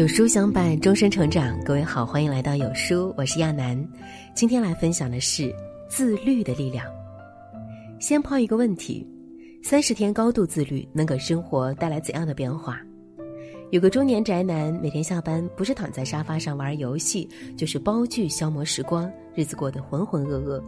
[0.00, 1.62] 有书相伴，终身成长。
[1.62, 3.86] 各位好，欢迎来到有书，我是亚楠。
[4.34, 5.54] 今天来分享的是
[5.90, 6.86] 自律的力量。
[7.98, 9.06] 先抛一个问题：
[9.62, 12.80] 三十天高度自律能给生活带来怎样的变化？
[13.72, 20.62] 有个中年宅男，每天下班不是躺在沙发上玩游戏，就是煲剧消磨时光，日子过得浑浑噩噩。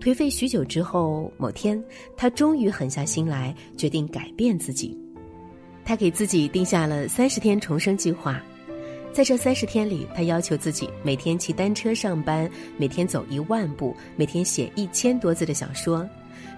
[0.00, 1.78] 颓废许久之后，某天
[2.16, 4.98] 他终于狠下心来，决定改变自己。
[5.86, 8.42] 他给自己定下了三十天重生计划，
[9.12, 16.04] 在这三十天里，他要求自己每天骑单车上班，每天走一万步，每天写一千多字的小说，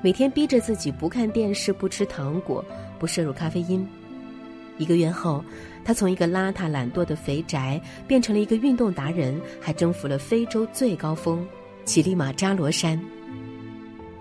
[0.02, 2.64] 每天逼着自己不看电视、不吃糖果、
[2.98, 3.86] 不摄入咖啡因。
[4.78, 5.44] 一个月后，
[5.84, 11.46] 他从一个邋遢懒惰的肥宅变成了一个运动达人，还征服了非洲最高峰——
[11.84, 12.98] 乞力马扎罗山。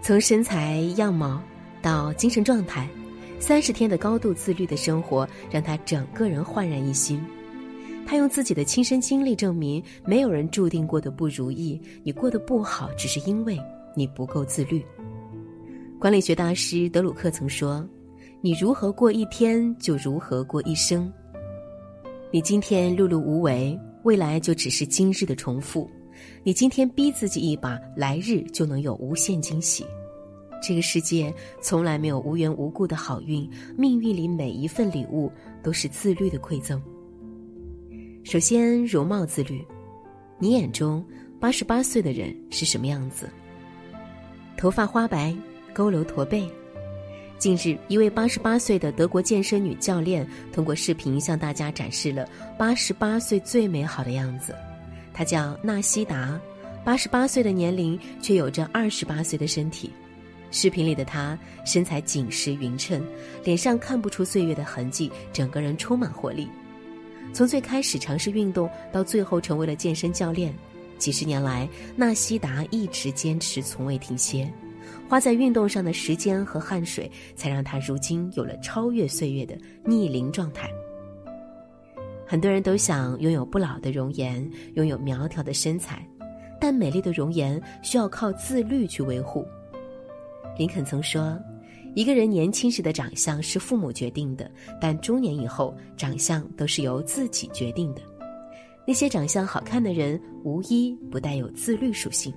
[0.02, 1.42] 从身材样貌
[1.82, 2.90] 到精神状态。
[3.40, 7.24] 三十天的高度自律的生活，让他整个人焕然一新。
[8.05, 11.80] 他用自己的亲身经历证明，没有人注定过得不如意。
[12.04, 13.60] 你过得不好，只是因为
[13.96, 14.84] 你不够自律。
[15.99, 17.88] 管理学大师德鲁克曾说
[18.41, 21.12] ：“你如何过一天，就如何过一生。
[22.32, 25.90] 你今天碌碌无为，未来就只是今日的重复。
[26.43, 29.85] 你今天逼自己一把，来日就能有无限惊喜。”
[30.62, 35.32] 这个世界从来没有无缘无故的好运，命运里每一份礼物
[35.64, 36.82] 都是自律的馈赠。
[38.24, 39.64] 首先，容貌自律。
[40.40, 41.04] 你眼中
[41.40, 43.30] 八十八岁的人是什么样子？
[44.58, 45.36] 头发花白，
[45.74, 46.48] 佝偻驼背。
[47.38, 52.27] 近日，一位八十八岁的德国健身女教练通过视频向大家展示了
[52.58, 54.55] 八十八岁最美好的样子。
[55.14, 56.40] 她叫纳西达，
[56.84, 59.92] 八十八岁的年龄却有着二十八岁的身体。
[60.51, 63.05] 视频里的她身材紧实匀称，
[63.43, 66.47] 脸上看不出岁月的痕迹，整个人充满活力。
[67.34, 70.53] 从最开始尝试运动，到最后成为了健身教练，
[70.97, 74.52] 几十年来，纳西达一直坚持，从未停歇。
[75.09, 80.69] 花在运动上的时间和汗水，才让她如今有了超越岁月的逆龄状态。
[82.25, 86.06] 很多人都想拥有不老的容颜，拥有苗条的身材，
[86.59, 89.46] 但美丽的容颜需要靠自律去维护。
[90.57, 91.40] 林肯曾说
[91.94, 94.50] ：“一个人年轻时的长相是父母决定的，
[94.81, 98.01] 但中年以后，长相都是由自己决定的。
[98.85, 102.34] 那些长相好看的人，无一不带有自律属性。”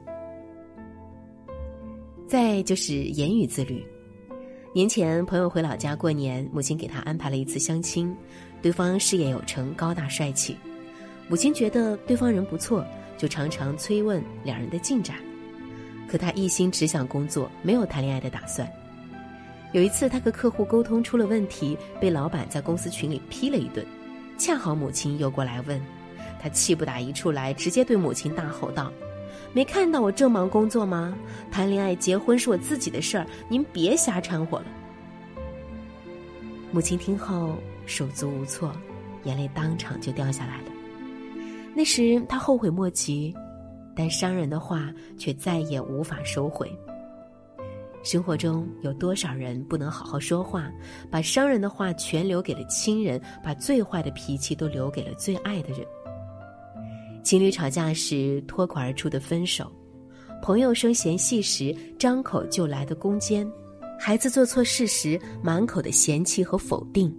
[2.28, 3.84] 再就是言语自律。
[4.72, 8.14] 年前，朋友回老家过年，母亲给他安排了一次相亲，
[8.62, 10.56] 对方事业有成，高大帅气。
[11.26, 12.84] 母亲觉得对方人不错，
[13.16, 15.16] 就常常催问两人的进展。
[16.10, 18.68] 可他一心只想工作，没有谈恋爱的打算。
[19.70, 23.86] 有一次，他和客户沟通出了问题，被老板在公司群里批了一顿。
[24.36, 25.80] 恰好母亲又过来问，
[26.42, 28.92] 他气不打一处来，直接对母亲大吼道
[29.54, 31.16] ：“没看到我正忙工作吗？
[31.48, 34.66] 谈恋爱、结婚是我自己的事儿，您别瞎掺和了。”
[36.72, 37.54] 母亲听后
[37.86, 38.74] 手足无措，
[39.22, 40.72] 眼泪当场就掉下来了。
[41.72, 43.32] 那时他后悔莫及。
[44.00, 46.74] 但伤人的话却再也无法收回。
[48.02, 50.72] 生活中有多少人不能好好说话，
[51.10, 55.86] 把伤人的话全留给了亲人，把最坏的脾气都留给了最爱的人。
[57.22, 59.70] 情侣吵架时脱口而出的分手，
[60.40, 63.46] 朋友生嫌隙时张口就来的攻坚，
[63.98, 67.14] 孩子做错事时满口的嫌弃和否定。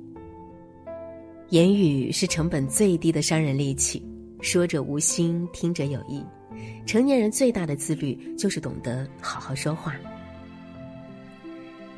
[1.50, 4.04] 言语是成本最低的伤人利器，
[4.42, 6.26] 说者无心，听者有意。
[6.86, 9.96] 成年人最大的自律就是懂得好好说话。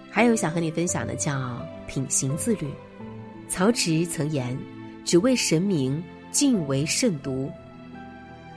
[0.10, 2.68] 还有想和你分享的叫品行自律。
[3.50, 4.58] 曹植曾言
[5.04, 7.52] ：“只为神明，敬为慎独。”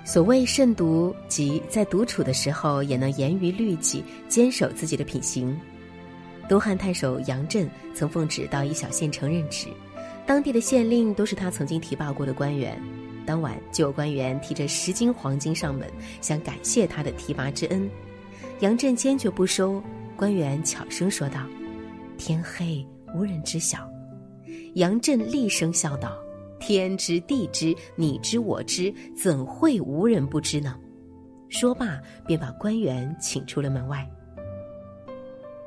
[0.04, 5.58] 所谓慎独，即在独处的时候也能严于律己，坚守自己的品行。
[6.48, 9.66] 东汉太守杨震曾奉旨到一小县城任职，
[10.24, 12.80] 当地的县令都是他曾经提拔过的官员。
[13.26, 15.86] 当晚就有官员提着十斤黄金上门，
[16.22, 17.90] 想感谢他的提拔之恩。
[18.60, 19.82] 杨震坚决不收。
[20.16, 21.46] 官员悄声说道
[22.16, 22.82] ：“天黑
[23.14, 23.86] 无人知晓。”
[24.76, 26.16] 杨震厉声笑道
[26.58, 30.74] ：“天知地知，你知我知，怎会无人不知呢？”
[31.50, 34.08] 说罢，便把官员请出了门外。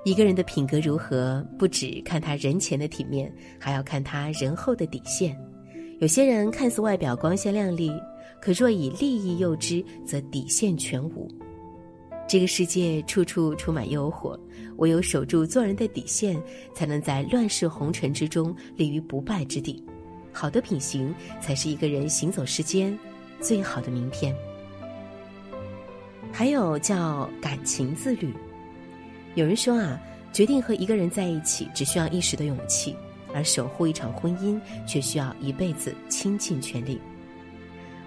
[0.04, 5.40] 一个人的品格如何，不只看他人前的体面，还要看他人后的底线。
[6.00, 7.92] 有些人看似外表光鲜亮丽，
[8.42, 11.30] 可若以利益诱之，则底线全无。
[12.26, 14.40] 这个世界处处充满诱惑，
[14.78, 16.42] 唯有守住做人的底线，
[16.74, 19.84] 才能在乱世红尘之中立于不败之地。
[20.32, 22.98] 好的品行才是一个人行走世间
[23.42, 24.34] 最好的名片。
[26.32, 28.34] 还有叫感情自律。
[29.36, 30.00] 有人说啊，
[30.32, 32.96] 决定和一个人在一起只需要一时的勇气，
[33.34, 37.00] 而守护一场婚姻却需要一辈子倾尽全力。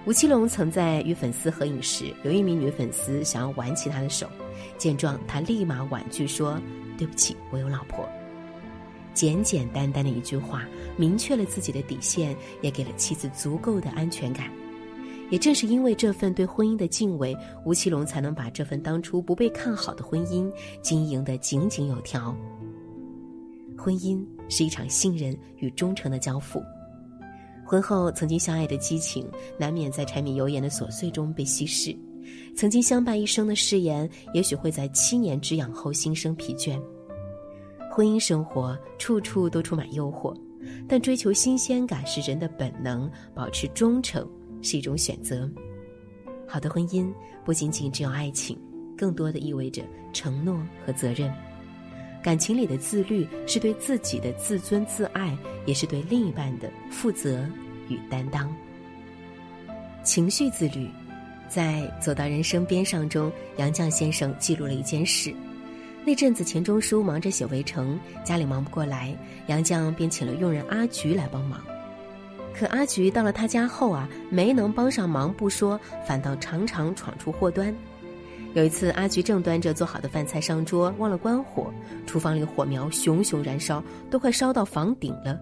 [0.05, 4.29] 吴奇隆曾在与粉丝合影时，有一名女粉丝想要挽起他的手，
[4.77, 6.61] 见状他立马婉拒说
[6.99, 8.09] ：“对不起，我有老婆。”
[9.15, 10.67] 简简单单的一句话，
[10.97, 14.51] 明确了自己的底线，也给了妻子足够的安全感。
[15.31, 20.53] 也正是因为这份对婚姻的敬畏，吴奇隆才能把这份当初不被看好的婚姻
[20.83, 22.37] 经营得井井有条。
[23.83, 26.63] 婚姻是一场信任与忠诚的交付。
[27.65, 31.93] 婚后曾经相爱的激情，难免在柴米油盐的琐碎中被稀释；
[32.55, 36.81] 曾经相伴一生的誓言，也许会在七年之痒后心生疲倦。
[37.91, 40.33] 婚姻生活处处都充满诱惑，
[40.89, 44.25] 但追求新鲜感是人的本能，保持忠诚
[44.63, 45.51] 是一种选择。
[46.47, 47.13] 好的婚姻
[47.45, 48.57] 不仅仅只有爱情，
[48.97, 49.83] 更多的意味着
[50.13, 51.33] 承诺和责任。
[52.23, 55.37] 感情里的自律，是对自己的自尊自爱，
[55.67, 57.45] 也是对另一半的负责
[57.89, 58.55] 与担当。
[60.05, 60.89] 情绪自律，
[61.49, 65.35] 在走到人生边上中，杨绛先生记录了一件事。
[66.05, 69.17] 那阵子钱钟书忙着写《围城》，家里忙不过来，
[69.49, 71.61] 杨绛便请了佣人阿菊来帮忙。
[72.55, 77.75] 可阿菊到了他家后啊，没能帮上忙不说，反倒常常闯出祸端。
[78.55, 81.73] 有一次，阿菊正端着做好的饭菜上桌，忘了关火，
[82.07, 85.41] 厨房里火苗熊熊燃烧，都快烧到房顶了。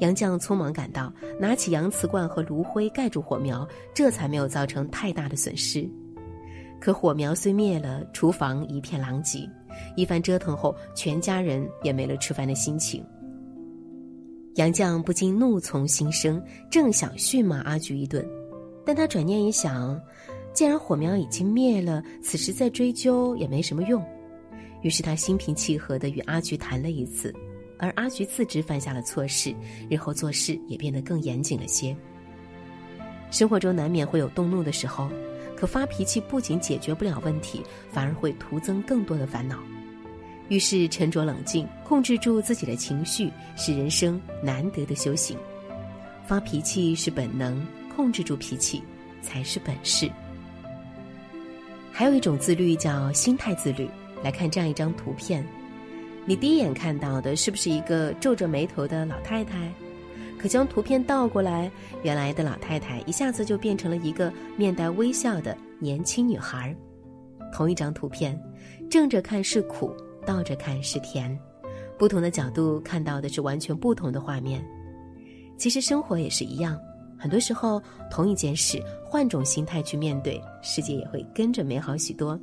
[0.00, 5.88] 杨绛匆忙赶到，拿起洋瓷罐和炉灰盖住火苗，这才没有造成太大的损失。
[6.80, 9.48] 可火苗虽灭了，厨房一片狼藉。
[9.96, 13.04] 一番折腾后，全家人也没了吃饭的心情。
[14.54, 16.40] 杨绛不禁怒从心生，
[16.70, 18.24] 正想训骂阿菊一顿，
[18.86, 20.00] 但他转念一想。
[20.54, 24.02] 既然火苗已经灭了，此时再追究也没什么用。
[24.82, 27.34] 于是他心平气和地与阿菊谈了一次，
[27.76, 29.52] 而阿菊自知犯下了错事，
[29.90, 31.94] 日后做事也变得更严谨了些。
[33.32, 35.10] 生活中难免会有动怒的时候，
[35.56, 37.60] 可发脾气不仅解决不了问题，
[37.90, 39.58] 反而会徒增更多的烦恼。
[40.50, 45.36] 遇事沉着冷静，控制住自己的情绪，是人生难得的修行。
[46.26, 47.66] 发脾气是本能，
[47.96, 48.82] 控制住脾气
[49.20, 50.08] 才是本事。
[51.96, 53.88] 还有一种自律叫心态自律。
[54.20, 55.46] 来看这样一张图片，
[56.24, 59.72] 你第一眼看到的是不是一个皱着眉头的老太太？
[60.36, 61.70] 可将图片倒过来，
[62.02, 66.74] 原来的老太太一下子就变成了一个面带微笑的年轻女孩。
[67.52, 68.36] 同一张图片，
[68.90, 69.94] 正着看是苦，
[70.26, 71.38] 倒着看是甜，
[71.96, 74.66] 不同的角度看到的是完全不同的画面。
[75.56, 76.76] 其实生活也是一样。
[77.24, 82.38] 很多时候，同一件事，换种心态去面对，世界也会跟着美好许多。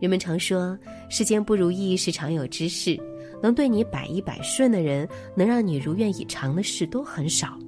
[0.00, 0.78] 人们常说，
[1.10, 2.98] 世间不如意是常有之事，
[3.42, 7.58] 能对你百依百顺的人，能让你如愿以偿的事都很少。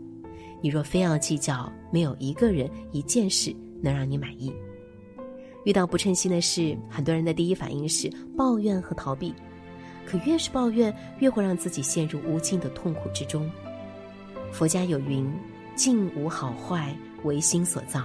[0.62, 4.50] 你若非要计较，没有一个人、一件事能让你满意。
[5.66, 9.34] 遇到不称心的事，很多人的第一反应是抱怨和逃避，
[10.06, 13.46] 可越是抱怨，越会让自己陷入无尽的痛苦之中。
[14.50, 15.30] 佛家有云。
[15.78, 16.92] 境无好坏，
[17.22, 18.02] 唯心所造。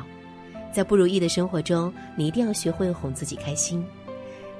[0.71, 3.83] 在不如意的生活中，你一定要学会哄自己开心。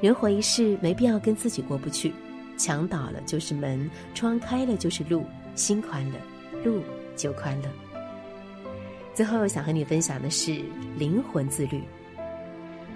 [0.02, 2.12] 人活一世，没必要跟自己过不去。
[2.58, 6.16] 墙倒了就是门，窗开了就是路，心宽了，
[6.66, 6.82] 路
[7.16, 7.72] 就宽了。
[9.14, 10.60] 最后想和你分享的是
[10.98, 11.84] 灵魂自律。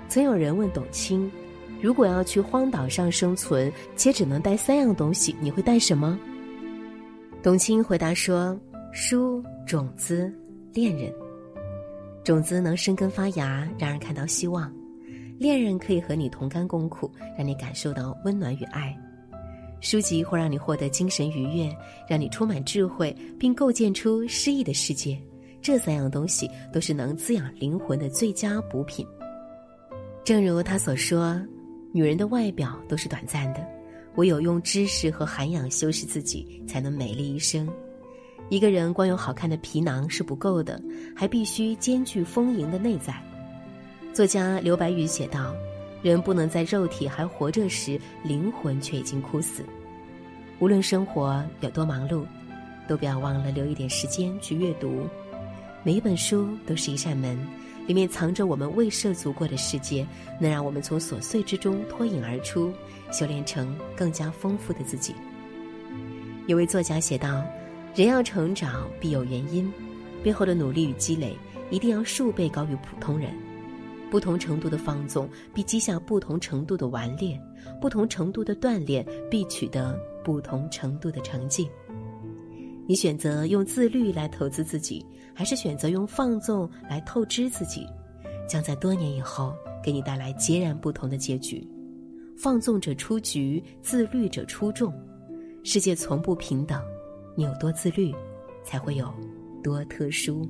[0.09, 1.31] 曾有人问董卿
[1.79, 6.17] ：“如果要去荒岛上生存，且只能带三样东西，你会带什么？”
[7.43, 8.59] 董卿回答说。
[8.99, 10.33] 书、种子、
[10.73, 11.13] 恋人。
[12.23, 14.67] 种子能生根发芽，让人看到希望；
[15.37, 18.97] 恋人可以和你同甘共苦，让你感受到温暖与爱。
[19.81, 21.69] 书籍会让你获得精神愉悦，
[22.09, 25.15] 让你充满智慧，并构建出诗意的世界。
[25.61, 29.05] 这三样东西都是能滋养灵魂的最佳补品。
[30.23, 31.39] 正如他所说
[31.93, 33.63] ：“女人的外表都是短暂的，
[34.15, 37.71] 唯有用知识和涵养修饰自己，才能美丽一生。”
[38.49, 40.81] 一个人光有好看的皮囊是不够的，
[41.13, 43.13] 还必须兼具丰盈的内在。
[44.13, 45.53] 作家刘白羽写道
[46.01, 49.63] ：“人不能在肉体还活着时，灵魂却已经枯死。”
[50.59, 52.23] 无论生活有多忙碌，
[52.87, 55.05] 都不要忘了留一点时间去阅读。
[55.83, 57.37] 每一本书都是一扇门，
[57.85, 60.07] 里面藏着我们未涉足过的世界，
[60.39, 62.73] 能让我们从琐碎之中脱颖而出，
[63.11, 65.13] 修炼成更加丰富的自己。
[66.47, 67.43] 有位作家写道。
[67.97, 69.73] 人要成长，必有原因，
[70.23, 71.35] 背后的努力与积累
[71.71, 73.31] 一定要数倍高于普通人。
[74.11, 77.35] 不同程度的放纵，必积下不同程度的顽劣；
[77.81, 81.67] 不同程度的锻炼，必取得不同程度的成绩。
[82.85, 87.83] 你选择用自律来投资自己，还是选择用放纵来透支自己，
[88.47, 91.67] 将在多年以后给你带来截然不同的结局。
[92.37, 94.93] 放纵者出局，自律者出众。
[95.63, 96.79] 世界从不平等，
[97.39, 98.15] 你有多自律，
[98.63, 99.13] 才会有
[99.63, 100.49] 多特殊。